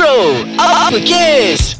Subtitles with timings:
[0.00, 1.76] Bro, apa kes?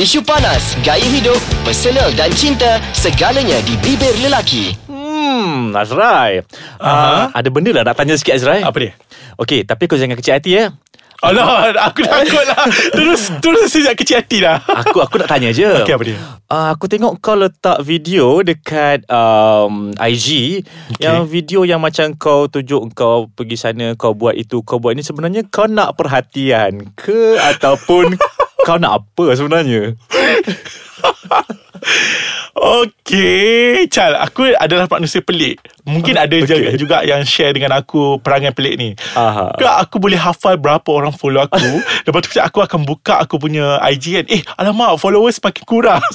[0.00, 1.36] Isu panas, gaya hidup,
[1.68, 4.72] personal dan cinta, segalanya di bibir lelaki.
[4.88, 6.40] Hmm, Azrai.
[6.80, 7.28] Aha.
[7.28, 8.64] Uh, ada benda lah nak tanya sikit Azrai.
[8.64, 8.96] Apa dia?
[9.36, 10.72] Okey, tapi kau jangan kecil hati ya.
[11.24, 12.68] Alah, aku takut lah.
[12.92, 14.60] Terus, terus sejak kecil hati dah.
[14.60, 15.64] Aku aku nak tanya je.
[15.64, 16.16] Okey, apa dia?
[16.44, 20.60] Uh, aku tengok kau letak video dekat um, IG
[20.92, 21.00] Okey.
[21.00, 25.00] yang video yang macam kau tunjuk kau pergi sana kau buat itu kau buat ini
[25.00, 28.20] sebenarnya kau nak perhatian ke ataupun
[28.68, 29.96] kau nak apa sebenarnya?
[32.54, 35.58] Okey, Chal, aku adalah manusia pelik.
[35.82, 36.78] Mungkin ada okay.
[36.78, 38.90] juga yang share dengan aku perangai pelik ni.
[39.18, 39.58] Aha.
[39.58, 41.82] Kak, aku boleh hafal berapa orang follow aku.
[42.06, 44.26] Lepas tu aku akan buka aku punya IG kan.
[44.30, 46.02] Eh, alamak, followers makin kurang.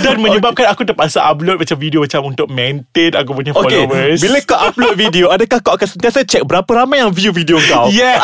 [0.00, 4.16] Dan menyebabkan aku terpaksa upload macam video macam untuk maintain aku punya followers.
[4.18, 7.88] bila kau upload video, adakah kau akan sentiasa check berapa ramai yang view video kau?
[7.90, 8.16] Yes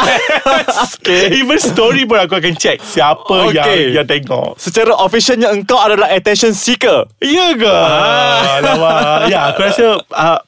[0.97, 1.37] Okay.
[1.37, 3.55] Even story pun aku akan check Siapa Okay.
[3.93, 7.05] yang yang tengok Secara officialnya engkau adalah attention seeker.
[7.19, 7.69] Ya ke?
[7.69, 8.59] Ah.
[8.59, 8.91] Lama.
[9.29, 10.41] Ya, aku rasa uh,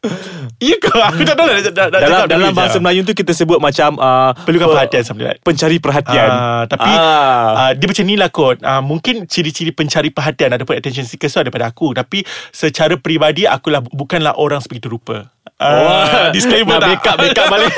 [0.56, 0.90] Ya ke?
[0.90, 2.82] Aku tak tahu nak, nak, nak dalam dalam bahasa je.
[2.82, 5.44] Melayu tu kita sebut macam uh, Perlukan pe- perhatian something like that.
[5.44, 6.28] Pencari perhatian.
[6.28, 7.52] Ah, tapi Ah.
[7.60, 11.38] uh, dia macam ni lah kot uh, Mungkin ciri-ciri pencari perhatian Ataupun attention seeker tu
[11.38, 11.92] ada pada aku.
[11.92, 15.28] Tapi secara peribadi Akulah bukanlah orang sebegitu rupa.
[15.58, 16.90] Uh, Wah, disclaimer nak tak?
[17.02, 17.74] backup- backup balik.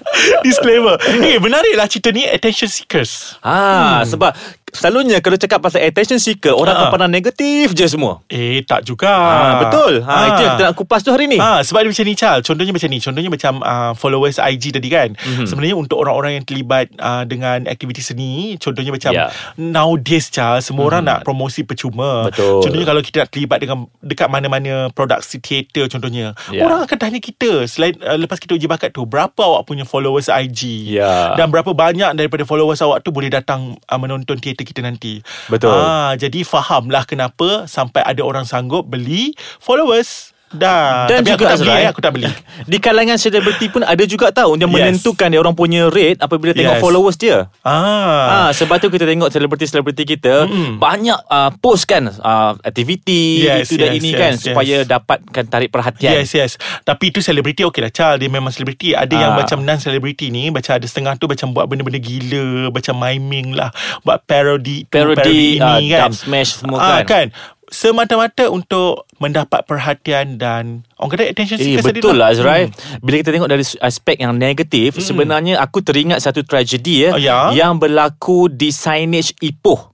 [0.46, 0.94] disclaimer.
[1.20, 3.36] Eh menarik lah cerita ni Attention seekers.
[3.42, 4.30] Ah, sebab
[4.76, 8.20] selalunya kalau cakap pasal attention seeker, orang akan pandang negatif je semua.
[8.26, 10.02] Eh tak juga Ah, betul.
[10.02, 11.38] Ha, itu yang kita nak kupas tu hari ni.
[11.38, 14.88] Ah, sebab dia macam ni Chal Contohnya macam ni Contohnya macam uh, Followers IG tadi
[14.88, 15.22] kan Mhm.
[15.22, 15.46] mm-hmm.
[15.46, 19.30] Sebenarnya untuk orang-orang yang terlibat uh, Dengan aktiviti seni Contohnya macam Ya.
[19.56, 22.60] Nowadays Chal Semua orang nak promosi percuma Betul.
[22.60, 26.62] Contohnya kalau kita nak terlibat Dengan Dekat mana-mana Produksi teater contohnya Ya.
[26.62, 30.26] Orang akan tanya kita Selain uh, Lepas kita uji bakat tu Berapa awak punya followers
[30.26, 31.32] IG Ya.
[31.34, 35.70] Dan berapa banyak Daripada followers awak tu Boleh datang uh, Menonton teater kita nanti Betul.
[35.70, 39.32] ah, Jadi fahamlah kenapa Sampai ada orang sanggup Beli
[39.62, 42.30] followers Dah Dan Tapi juga aku tak beli Azrai, eh, Aku tak beli
[42.70, 44.76] Di kalangan selebriti pun ada juga tahu yang Yes.
[44.76, 46.82] menentukan dia orang punya rate apabila tengok Yes.
[46.82, 47.38] followers dia.
[47.60, 50.76] Ah, Ah, sebab tu kita tengok selebriti-selebriti kita Mm-mm.
[50.76, 54.42] banyak uh, post kan uh, aktiviti Yes, itu dan yes, ini yes, kan yes.
[54.42, 56.12] supaya dapatkan tarik perhatian.
[56.14, 59.38] Yes yes Tapi itu selebriti okey lah Chal Dia memang selebriti Ada yang Ah.
[59.38, 64.22] macam non-selebriti ni Macam ada setengah tu Macam buat benda-benda gila Macam miming lah Buat
[64.24, 67.04] parody tu, Parody, uh, ini kan dub smash semua Ah, kan.
[67.04, 73.02] kan Semata-mata untuk Mendapat perhatian Dan Orang kata attention Eh seekers betul lah Azrai Hmm.
[73.02, 77.38] Bila kita tengok dari aspek yang negatif Sebenarnya aku teringat satu tragedi ya, Oh, ya?
[77.50, 79.92] Yang berlaku di signage Ipoh.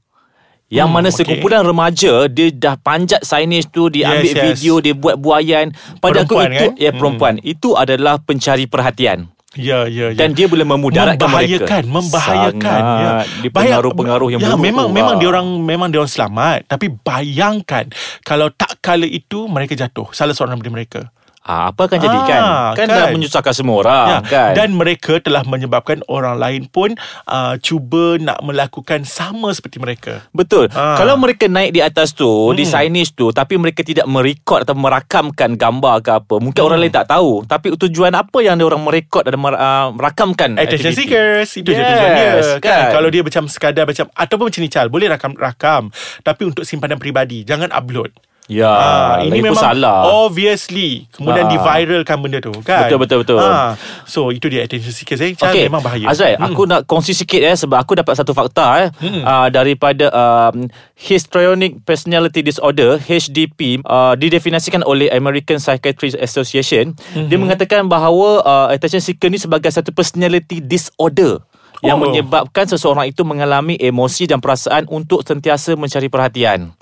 [0.68, 4.44] Yang Hmm, mana sekumpulan remaja Dia dah panjat signage tu Dia Yes, ambil yes.
[4.46, 6.72] video Dia buat buayan Pada aku Perempuan, itu kan?
[6.76, 7.34] Ya perempuan.
[7.42, 10.16] Itu adalah pencari perhatian Ya, ya, ya.
[10.16, 12.82] Dan dia boleh memudaratkan membahayakan, mereka membahayakan.
[12.82, 13.24] Sangat.
[13.28, 13.40] Ya.
[13.44, 14.96] Dia pengaruh-pengaruh yang ya, buruk memang tu.
[14.96, 17.84] memang dia orang memang dia orang selamat, tapi bayangkan
[18.24, 20.08] kalau tak kala itu mereka jatuh.
[20.16, 21.00] Salah seorang daripada mereka.
[21.42, 22.42] Ah, Apa akan jadi Ah, kan
[22.74, 23.12] Kan dah kan.
[23.12, 26.94] menyusahkan semua orang kan Dan mereka telah menyebabkan orang lain pun
[27.24, 30.24] uh, cuba nak melakukan sama seperti mereka.
[30.30, 30.70] Betul.
[30.72, 30.94] Ah.
[30.94, 32.54] Kalau mereka naik di atas tu, hmm.
[32.54, 36.68] di signage tu, tapi mereka tidak merekod atau merakamkan gambar ke apa, mungkin Hmm.
[36.68, 37.42] orang lain tak tahu.
[37.44, 41.76] Tapi tujuan apa yang dia orang merekod dan mer- uh, merakamkan Attention seekers Itu je
[41.76, 42.60] Yes, tujuan dia kan?
[42.60, 42.84] kan?
[42.92, 47.42] Kalau dia macam sekadar macam Ataupun macam ni Chal Boleh rakam-rakam Tapi untuk simpanan peribadi
[47.42, 48.12] Jangan upload
[48.50, 50.02] Ya, Ah, ini memang salah.
[50.26, 51.50] obviously kemudian Ah.
[51.54, 52.90] diviralkan benda tu kan.
[52.90, 53.38] Betul, betul, betul.
[53.38, 55.38] Ah, so itu dia attention seekers eh.
[55.38, 55.46] Okay.
[55.46, 56.10] Okay, memang bahaya.
[56.10, 56.50] Azrai, hmm.
[56.50, 59.22] aku nak kongsi sikit eh sebab aku dapat satu fakta eh hmm.
[59.22, 60.66] uh, daripada um,
[60.98, 66.98] Histrionic Personality Disorder HDP uh, didefinisikan oleh American Psychiatric Association.
[67.14, 67.30] Hmm.
[67.30, 71.38] Dia mengatakan bahawa uh, attention seeker ni sebagai satu personality disorder
[71.78, 72.06] yang Oh.
[72.06, 76.74] menyebabkan seseorang itu mengalami emosi dan perasaan untuk sentiasa mencari perhatian.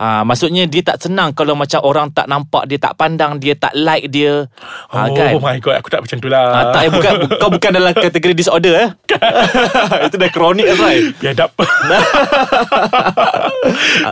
[0.00, 3.76] Ha, maksudnya dia tak senang kalau macam orang tak nampak dia tak pandang dia tak
[3.76, 4.48] like dia.
[4.88, 5.36] Ha, oh kan?
[5.36, 6.44] my god, aku tak macam tu lah.
[6.48, 7.12] Ah, tak, eh, bukan,
[7.44, 8.88] kau bukan dalam kategori disorder eh.
[10.08, 11.12] Itu dah kronik kan, Rai?
[11.20, 11.52] Biadab.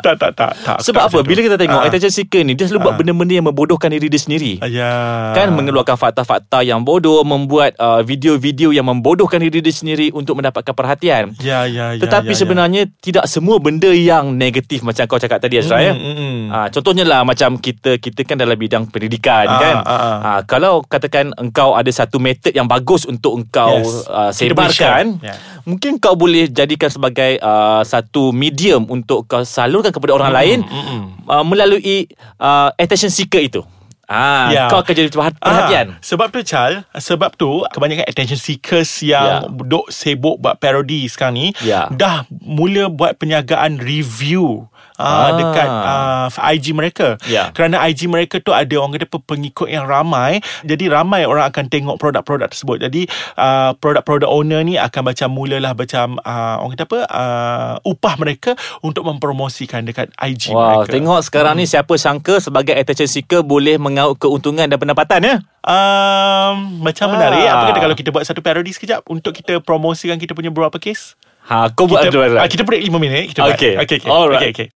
[0.04, 0.76] tak, tak, tak, tak.
[0.84, 1.18] Sebab tak apa?
[1.24, 1.86] Bila kita tengok Ah.
[1.88, 2.98] attention seeker ni, dia selalu buat Ah.
[3.00, 4.52] benda-benda yang membodohkan diri dia sendiri.
[4.68, 4.92] Ya.
[5.32, 10.74] Kan mengeluarkan fakta-fakta yang bodoh, membuat uh, video-video yang membodohkan diri dia sendiri untuk mendapatkan
[10.74, 11.32] perhatian.
[11.40, 12.02] Ya, ya, ya.
[12.02, 15.92] Tetapi ya, sebenarnya tidak semua benda yang negatif macam kau cakap tadi Azra ya.
[15.92, 16.38] Mm, mm, mm.
[16.48, 19.74] Ah, contohnya lah macam kita kita kan dalam bidang pendidikan Ah, kan.
[19.78, 20.16] ah, ah.
[20.18, 24.04] Ah, kalau katakan engkau ada satu metod yang bagus untuk engkau Yes.
[24.06, 25.20] uh, sebarkan.
[25.20, 25.38] Yeah.
[25.64, 30.58] mungkin kau boleh jadikan sebagai uh, satu medium untuk kau salurkan kepada orang Mm, lain
[30.60, 31.02] mm, mm.
[31.26, 33.62] uh, melalui uh, attention seeker itu.
[34.04, 34.64] Ah, Ya.
[34.66, 35.86] kau akan jadi perhati- perhatian.
[35.92, 39.44] Ah, sebab tu Chal Sebab tu Kebanyakan attention seekers Yang Ya.
[39.44, 41.92] duk sibuk Buat parody sekarang ni Ya.
[41.92, 44.64] Dah mula buat penyagaan review
[44.98, 45.06] ah.
[45.08, 45.30] Ah.
[45.32, 47.50] Dekat ah, IG mereka Ya.
[47.50, 51.66] Kerana IG mereka tu Ada orang kata pe- Pengikut yang ramai Jadi ramai orang akan
[51.66, 56.84] tengok Produk-produk tersebut Jadi ah, Produk-produk owner ni Akan macam mulalah Macam ah, Orang kata
[56.84, 62.38] apa ah, Upah mereka Untuk mempromosikan Dekat IG Wow, mereka tengok sekarang ni siapa sangka
[62.38, 65.34] sebagai attention seeker boleh mengaut keuntungan dan pendapatan ya?
[65.62, 67.12] Um, macam Ah.
[67.14, 70.76] menarik Apa kata kalau kita buat satu parody sekejap Untuk kita promosikan kita punya beberapa
[70.76, 71.14] kes
[71.44, 72.52] Ha, kau buat kita, dulu ah, Azrai.
[72.52, 73.56] kita break 5 minit kita buat.
[73.56, 73.72] Okay.
[73.80, 74.10] okay, okay.
[74.12, 74.52] Alright.
[74.52, 74.77] okay, okay.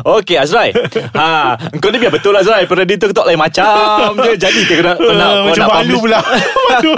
[0.00, 0.70] Okey Azrai.
[1.18, 2.64] ha, kau ni biar betul Azrai.
[2.64, 4.32] Predator tu lain macam je.
[4.34, 6.00] Jadi kau nak, kau nak, kau macam nak malu publish?
[6.00, 6.18] pula
[6.70, 6.90] Malu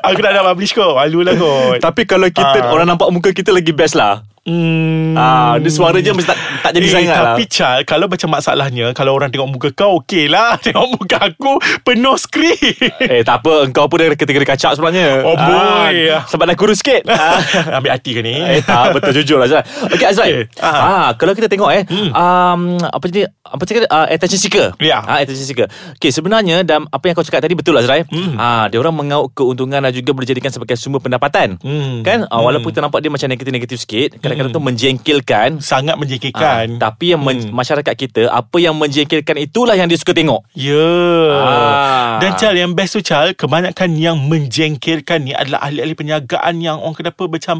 [0.00, 2.70] Aku nak nak publish kot Malu lah kot Tapi kalau kita Ah.
[2.70, 4.22] orang nampak muka kita lagi best lah.
[4.40, 5.12] Hmm.
[5.12, 7.24] Ah, dia suara je mesti tak, tak jadi eh, sangat lah.
[7.30, 10.56] Tapi Chal Kalau macam masalahnya Kalau orang tengok muka kau Okey lah.
[10.64, 12.56] Tengok muka aku Penuh skrip
[13.04, 13.68] Eh tak apa.
[13.68, 15.20] Engkau pun dari kategori kacak sebenarnya.
[15.22, 16.08] Oh, boy.
[16.08, 17.04] ah, Sebab dah kurus sikit.
[17.12, 17.36] Ah.
[17.76, 18.32] Ambil hati ke ni?
[18.32, 19.12] Eh tak betul.
[19.12, 20.30] Jujur lah Azrai Okay Azrai.
[20.48, 20.64] Okay.
[20.64, 21.12] ah.
[21.12, 24.72] Kalau kita tengok eh um, Apa jadi Apa cakap uh, Attention seeker.
[24.80, 25.04] Ya.
[25.04, 25.68] ah, Attention seeker.
[25.94, 28.08] Okay sebenarnya dalam Apa yang kau cakap tadi Betul lah Azrai.
[28.40, 31.60] Ah, Dia orang mengaut keuntungan Dan juga boleh jadikan sebagai sumber pendapatan.
[31.60, 32.00] Hmm.
[32.00, 32.24] Kan?
[32.24, 35.48] Ah, Walaupun kita nampak dia macam negatif-negatif sikit Kadang-kadang tu menjengkelkan.
[35.58, 36.78] Sangat menjengkelkan.
[36.78, 40.46] Tapi yang men- masyarakat kita apa yang menjengkelkan itulah yang dia suka tengok.
[40.54, 40.94] Ya.
[41.34, 42.22] Ah.
[42.22, 46.96] Dan Chal yang best tu Chal Kebanyakan yang menjengkelkan ni Adalah ahli-ahli penyagaan Yang orang
[46.96, 47.56] kata apa Macam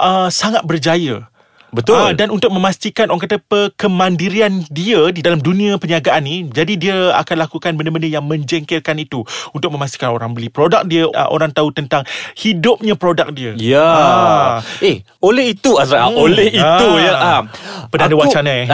[0.00, 1.28] uh, Sangat berjaya
[1.68, 2.00] Betul.
[2.00, 3.38] Ah, dan untuk memastikan orang kata
[3.76, 9.20] kemandirian dia di dalam dunia perniagaan ni, jadi dia akan lakukan benda-benda yang menjengkelkan itu
[9.52, 12.08] untuk memastikan orang beli produk dia, ah, orang tahu tentang
[12.40, 13.52] hidupnya produk dia.
[13.60, 13.84] Ya.
[13.84, 14.56] Ah.
[14.80, 16.16] Eh, oleh itu Azra, hmm.
[16.16, 17.00] oleh itu Ah.
[17.00, 17.12] ya.
[17.88, 18.66] Pernah ada wacana, eh?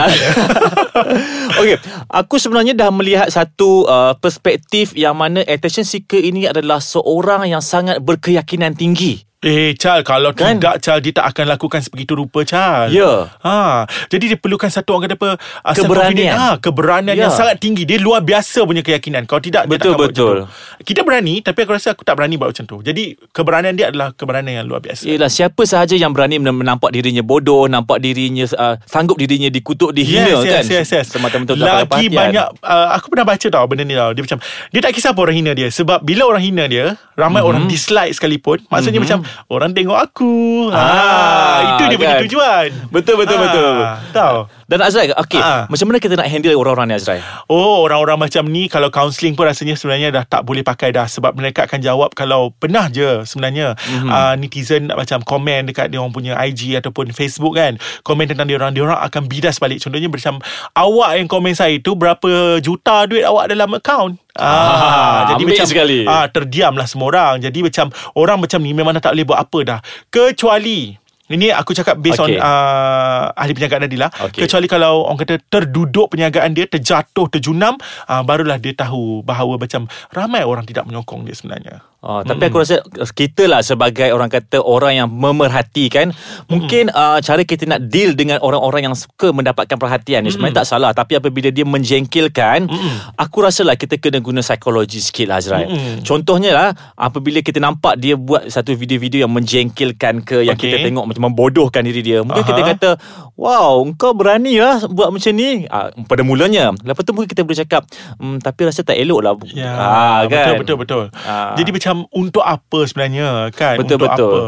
[1.59, 1.75] Okey,
[2.11, 7.63] aku sebenarnya dah melihat satu uh, perspektif yang mana attention seeker ini adalah seorang yang
[7.63, 9.23] sangat berkeyakinan tinggi.
[9.39, 10.57] Eh Chal Kalau Kan?
[10.57, 13.29] tidak Chal Dia tak akan lakukan sebegitu rupa Chal Ya.
[13.37, 15.29] ha, Jadi dia perlukan satu Orang kata apa
[15.61, 16.33] ah, Keberanian.
[16.33, 17.27] ha, Keberanian Ya.
[17.27, 20.35] yang sangat tinggi Dia luar biasa punya keyakinan Kalau tidak dia Betul, buat betul.
[20.47, 20.83] tu.
[20.83, 24.11] Kita berani Tapi aku rasa aku tak berani buat macam tu Jadi keberanian dia adalah
[24.11, 28.47] Keberanian yang luar biasa Yelah siapa sahaja yang berani men- menampak dirinya bodoh, nampak dirinya
[28.51, 30.63] uh, sanggup dirinya dikutuk, dihina yes, kan.
[30.63, 31.05] Yes, yes, yes.
[31.11, 34.39] Semata-mata Lagi banyak uh, Aku pernah baca tau Benda ni tau Dia macam
[34.71, 37.47] Dia tak kisah apa orang hina dia Sebab bila orang hina dia Ramai Mhm.
[37.47, 40.35] orang dislike sekalipun Maksudnya macam Orang tengok aku
[40.69, 42.23] Ah, Itu dia punya kan.
[42.23, 43.73] tujuan Betul betul Ah, betul.
[44.11, 45.69] Tahu Dan Azrai, okey, Ah.
[45.69, 47.21] macam mana kita nak handle orang-orang ni Azrai?
[47.45, 51.33] Oh orang-orang macam ni Kalau counselling pun rasanya Sebenarnya dah tak boleh pakai dah Sebab
[51.33, 53.93] mereka akan jawab Kalau pernah je Sebenarnya Mhm.
[53.95, 54.09] mm-hmm.
[54.09, 58.45] uh, Netizen nak macam komen Dekat dia orang punya IG Ataupun Facebook kan Komen tentang
[58.45, 60.41] dia orang Dia orang akan bidas balik Contohnya macam
[60.73, 65.63] Awak yang komen saya tu Berapa juta duit awak dalam account Ah, jadi ambil macam
[65.65, 65.99] sekali.
[66.03, 67.39] ah, terdiamlah semua orang.
[67.39, 69.79] Jadi macam orang macam ni memang dah tak boleh buat apa dah.
[70.11, 70.91] Kecuali
[71.31, 72.37] ini aku cakap based Okay.
[72.37, 74.09] on uh, ahli perniagaan tadi lah.
[74.13, 74.45] Okay.
[74.45, 77.75] Kecuali kalau orang kata terduduk perniagaan dia, terjatuh, terjunam,
[78.07, 81.81] uh, barulah dia tahu bahawa macam ramai orang tidak menyokong dia sebenarnya.
[82.05, 86.13] Oh, tapi aku rasa kita lah sebagai orang kata orang yang memerhati kan
[86.45, 90.69] mungkin uh, cara kita nak deal dengan orang-orang yang suka mendapatkan perhatian ni sebenarnya tak
[90.69, 92.69] salah tapi apabila dia menjengkelkan
[93.15, 95.65] aku rasa lah kita kena guna psikologi sikit lah Azrai
[96.01, 100.71] contohnya lah apabila kita nampak dia buat satu video-video yang menjengkelkan ke yang Okay.
[100.71, 102.47] kita tengok macam membodohkan diri dia mungkin Aha.
[102.47, 102.89] kita kata
[103.33, 107.57] wow kau berani lah buat macam ni uh, pada mulanya lepas tu mungkin kita boleh
[107.57, 107.83] cakap
[108.15, 110.55] hmm, tapi rasa tak elok lah Ya, Ah, kan?
[110.55, 111.03] betul betul betul.
[111.21, 111.53] Ah.
[111.55, 113.79] Jadi macam untuk apa sebenarnya kan?
[113.79, 114.35] Betul, untuk betul.
[114.35, 114.39] apa?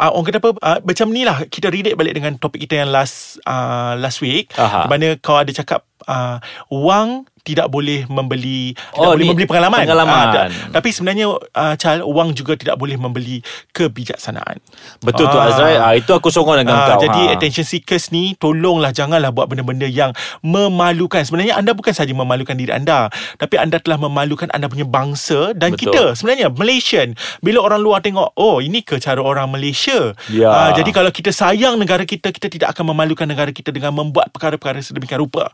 [0.00, 0.50] Uh, orang kata apa?
[0.64, 4.48] Uh, macam ni lah kita relate balik dengan topik kita yang last uh, last week.
[4.56, 4.86] Aha.
[4.86, 6.40] Di mana kau ada cakap uh,
[6.72, 9.84] wang tidak boleh membeli tidak Oh, boleh ni membeli pengalaman.
[9.84, 10.16] pengalaman.
[10.16, 14.58] Ah, da- tapi sebenarnya uh, Chal wang juga tidak boleh membeli kebijaksanaan.
[14.98, 15.46] Betul tu Ah.
[15.46, 17.32] Azrai ah, Itu aku sokong dengan Ah, kau jadi ha.
[17.34, 22.70] attention seekers ni Tolonglah janganlah buat benda-benda yang Memalukan Sebenarnya anda bukan saja memalukan diri
[22.70, 25.90] anda Tapi anda telah memalukan anda punya bangsa Dan Betul.
[25.90, 30.48] kita sebenarnya Malaysian Bila orang luar tengok Oh ini ke cara orang Malaysia Ya.
[30.48, 34.30] Ah, Jadi kalau kita sayang negara kita Kita tidak akan memalukan negara kita Dengan membuat
[34.30, 35.50] perkara-perkara sedemikian rupa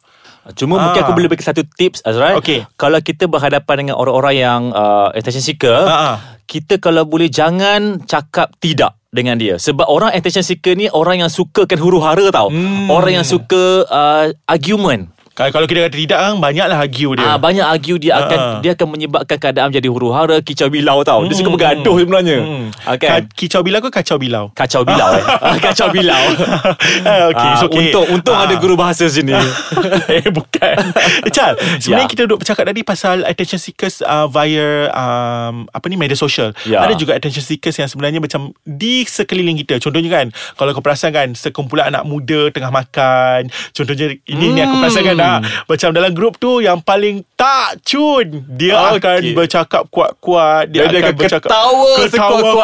[0.53, 0.81] Cuma Ah.
[0.85, 2.65] mungkin aku boleh bagi satu tips Azrai Okey.
[2.75, 6.17] Kalau kita berhadapan dengan orang-orang yang uh, Attention seeker Ah, ah.
[6.43, 11.29] Kita kalau boleh Jangan cakap tidak dengan dia Sebab orang attention seeker ni Orang yang
[11.29, 12.89] sukakan huru hara tau Hmm.
[12.89, 17.25] Orang yang suka uh, Argument Kalau kalau kita kata tidak kan banyaklah argue dia.
[17.27, 18.59] Ah banyak argue dia akan Ah.
[18.61, 21.25] dia akan menyebabkan keadaan menjadi huru-hara, kicau bilau tau.
[21.25, 21.57] Dia suka Hmm.
[21.57, 22.39] bergaduh sebenarnya.
[22.39, 22.67] Hmm.
[22.91, 23.09] Okay.
[23.09, 24.53] Ka- kicau bilau ke kacau bilau?
[24.53, 25.25] Kacau bilau eh.
[25.41, 26.25] Ah, Kacau bilau.
[27.09, 27.89] Ah, okay, Ah, it's okay.
[27.89, 28.45] Untung untung Ah.
[28.45, 29.33] ada guru bahasa sini.
[30.13, 30.77] eh bukan
[31.25, 32.13] eh, Chal Sebenarnya Ya.
[32.13, 36.83] kita duduk bercakap tadi Pasal attention seekers uh, Via um, Apa ni Media sosial Ya.
[36.83, 41.11] Ada juga attention seekers Yang sebenarnya macam Di sekeliling kita Contohnya kan Kalau kau perasan
[41.11, 46.11] kan Sekumpulan anak muda Tengah makan Contohnya Ini ni aku perasan kan ah, Macam dalam
[46.11, 48.99] grup tu Yang paling tak cun Dia Okey.
[48.99, 51.91] akan bercakap kuat-kuat Dan dia akan bercakap ketawa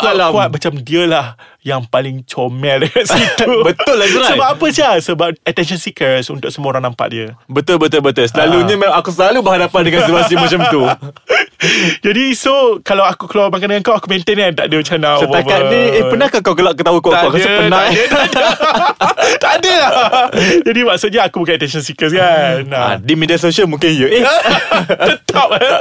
[0.02, 0.30] alam.
[0.32, 0.48] kuat-kuat.
[0.50, 1.26] Macam dia lah
[1.60, 4.30] Yang paling comel dekat situ Betul lah, Azrai.
[4.32, 4.94] Sebab apa Syah?
[4.98, 8.26] Sebab attention seekers Untuk semua orang nampak dia betul betul betul.
[8.26, 10.82] Selalunya memang aku selalu berhadapan dengan situasi macam tu.
[12.06, 15.16] Jadi so Kalau aku keluar makan dengan kau Aku maintain kan Tak ada macam nak
[15.20, 18.22] Setakat ni eh pernahkah kau gelak ketawa kau tak kau rasa pernah tak ada, tak
[18.26, 18.44] ada.
[19.42, 20.26] tak ada lah
[20.62, 22.94] Jadi maksudnya Aku bukan attention seekers kan Ah, nah.
[22.96, 24.06] di media sosial mungkin ya.
[24.08, 24.22] Eh,
[25.26, 25.80] Tetap eh.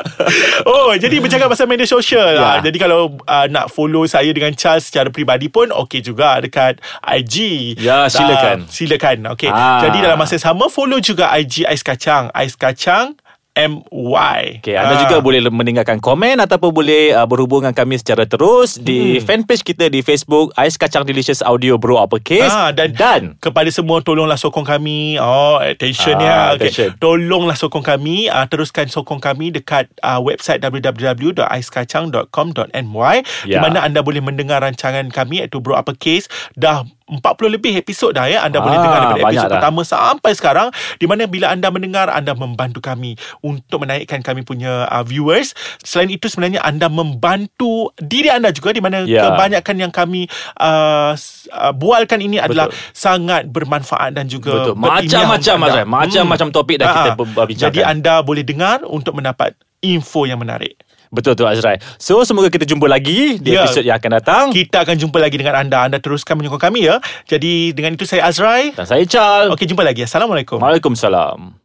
[0.66, 2.40] Oh jadi bercakap pasal media sosial Ya.
[2.40, 2.56] lah.
[2.60, 7.36] Jadi kalau uh, nak follow saya dengan Charles secara peribadi pun okey juga dekat IG.
[7.78, 8.66] Ya, silakan.
[8.66, 9.18] Uh, silakan.
[9.36, 9.48] Okey.
[9.48, 9.84] Ah.
[9.84, 12.32] Jadi dalam masa sama follow juga IG Ais Kacang.
[12.32, 13.14] Ais Kacang
[13.56, 14.60] MY.
[14.60, 15.00] Okay, anda Ah.
[15.02, 19.24] juga boleh meninggalkan komen ataupun boleh uh, berhubung dengan kami secara terus di Hmm.
[19.24, 24.00] fanpage kita di Facebook Ais Kacang Delicious Audio Bro Uppercase Ah, dan, dan kepada semua
[24.00, 25.16] tolonglah sokong kami.
[25.16, 26.54] Oh, attention Ah, ya.
[26.54, 26.68] Okay.
[26.68, 26.90] attention.
[26.98, 28.28] Tolonglah sokong kami.
[28.28, 33.60] Uh, teruskan sokong kami dekat uh, website www.aiskacang.com.my di Ya.
[33.60, 37.22] mana anda boleh mendengar rancangan kami iaitu Bro Uppercase dah 40
[37.52, 38.42] lebih episod dah ya.
[38.42, 39.54] Anda boleh Ah, dengar daripada episod dah.
[39.56, 44.86] pertama sampai sekarang di mana bila anda mendengar anda membantu kami untuk menaikkan kami punya
[44.88, 45.54] uh, viewers.
[45.80, 49.22] Selain itu sebenarnya anda membantu diri anda juga di mana Ya.
[49.28, 50.26] kebanyakan yang kami
[50.58, 51.14] uh,
[51.52, 54.76] uh, bualkan ini adalah sangat bermanfaat dan juga Betul.
[54.76, 55.86] Macam-macam.
[55.86, 57.16] Macam-macam topik dah kita Ah, ah.
[57.16, 57.60] berbincangkan.
[57.60, 60.82] Jadi anda boleh dengar untuk mendapat info yang menarik.
[61.16, 61.80] Betul tu Azrai.
[61.96, 63.64] So semoga kita jumpa lagi di Ya.
[63.64, 64.44] episod yang akan datang.
[64.52, 65.88] Kita akan jumpa lagi dengan anda.
[65.88, 67.00] Anda teruskan menyokong kami ya.
[67.26, 68.76] Jadi dengan itu saya Azrai.
[68.76, 69.56] Dan saya Chal.
[69.56, 70.04] Okey, jumpa lagi.
[70.04, 70.60] Assalamualaikum.
[70.60, 71.56] Waalaikumsalam.